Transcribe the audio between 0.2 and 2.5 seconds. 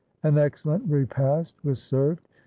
An excellent repast was served.